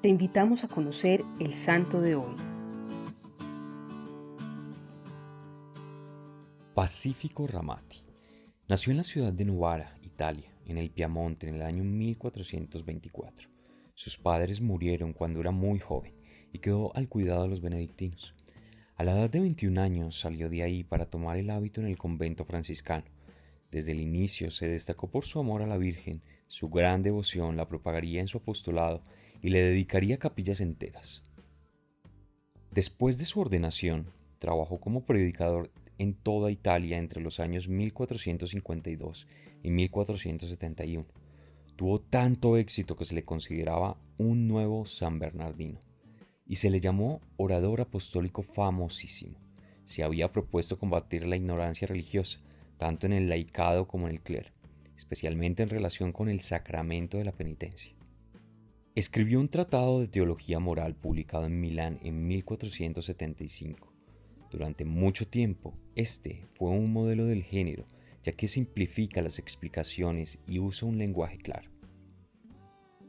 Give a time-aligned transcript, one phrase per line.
[0.00, 2.36] te invitamos a conocer el santo de hoy.
[6.72, 8.04] Pacífico Ramati.
[8.68, 13.48] Nació en la ciudad de Novara, Italia, en el Piamonte en el año 1424.
[13.94, 16.14] Sus padres murieron cuando era muy joven
[16.52, 18.36] y quedó al cuidado de los benedictinos.
[18.94, 21.98] A la edad de 21 años salió de ahí para tomar el hábito en el
[21.98, 23.06] convento franciscano.
[23.72, 27.68] Desde el inicio se destacó por su amor a la Virgen, su gran devoción la
[27.68, 29.02] propagaría en su apostolado
[29.42, 31.22] y le dedicaría capillas enteras.
[32.70, 34.06] Después de su ordenación,
[34.38, 39.26] trabajó como predicador en toda Italia entre los años 1452
[39.62, 41.06] y 1471.
[41.76, 45.80] Tuvo tanto éxito que se le consideraba un nuevo San Bernardino
[46.46, 49.38] y se le llamó orador apostólico famosísimo.
[49.84, 52.40] Se había propuesto combatir la ignorancia religiosa,
[52.78, 54.50] tanto en el laicado como en el clero,
[54.96, 57.97] especialmente en relación con el sacramento de la penitencia.
[58.98, 63.92] Escribió un tratado de teología moral publicado en Milán en 1475
[64.50, 67.86] durante mucho tiempo, este fue un modelo del género,
[68.24, 71.70] ya que simplifica las explicaciones y usa un lenguaje claro.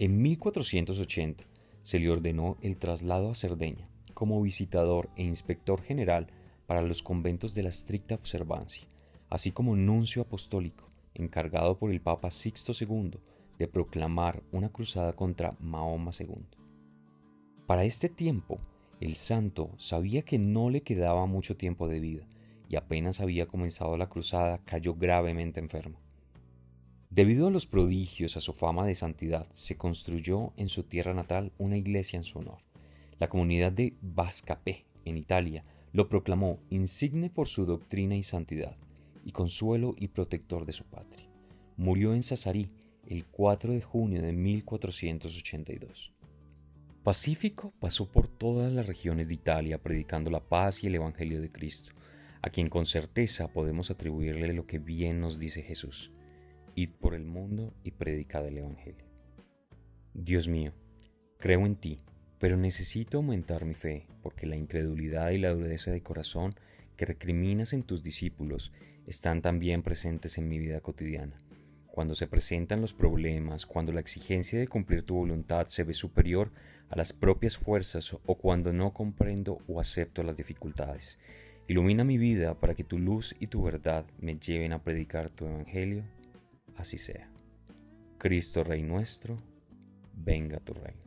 [0.00, 1.44] En 1480
[1.84, 6.26] se le ordenó el traslado a Cerdeña como visitador e inspector general
[6.66, 8.88] para los conventos de la estricta observancia,
[9.30, 13.20] así como nuncio apostólico encargado por el Papa Sixto II
[13.58, 16.46] de proclamar una cruzada contra Mahoma II.
[17.66, 18.58] Para este tiempo,
[19.00, 22.26] el santo sabía que no le quedaba mucho tiempo de vida
[22.68, 26.00] y apenas había comenzado la cruzada cayó gravemente enfermo.
[27.10, 31.52] Debido a los prodigios a su fama de santidad, se construyó en su tierra natal
[31.56, 32.58] una iglesia en su honor.
[33.18, 38.76] La comunidad de Vascapé, en Italia, lo proclamó insigne por su doctrina y santidad,
[39.24, 41.26] y consuelo y protector de su patria.
[41.76, 42.70] Murió en Sassari
[43.08, 46.12] el 4 de junio de 1482.
[47.04, 51.52] Pacífico pasó por todas las regiones de Italia predicando la paz y el Evangelio de
[51.52, 51.92] Cristo,
[52.42, 56.10] a quien con certeza podemos atribuirle lo que bien nos dice Jesús.
[56.74, 59.06] Id por el mundo y predicad el Evangelio.
[60.12, 60.72] Dios mío,
[61.38, 61.98] creo en ti,
[62.38, 66.56] pero necesito aumentar mi fe, porque la incredulidad y la dureza de corazón
[66.96, 68.72] que recriminas en tus discípulos
[69.06, 71.36] están también presentes en mi vida cotidiana
[71.96, 76.52] cuando se presentan los problemas, cuando la exigencia de cumplir tu voluntad se ve superior
[76.90, 81.18] a las propias fuerzas o cuando no comprendo o acepto las dificultades.
[81.68, 85.46] Ilumina mi vida para que tu luz y tu verdad me lleven a predicar tu
[85.46, 86.04] evangelio.
[86.76, 87.30] Así sea.
[88.18, 89.38] Cristo Rey nuestro,
[90.12, 91.05] venga tu reino.